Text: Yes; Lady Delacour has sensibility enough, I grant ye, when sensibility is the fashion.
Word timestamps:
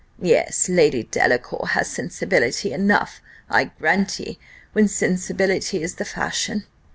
Yes; 0.19 0.67
Lady 0.67 1.03
Delacour 1.03 1.67
has 1.73 1.87
sensibility 1.87 2.73
enough, 2.73 3.21
I 3.51 3.65
grant 3.65 4.17
ye, 4.19 4.39
when 4.73 4.87
sensibility 4.87 5.83
is 5.83 5.93
the 5.97 6.05
fashion. 6.05 6.65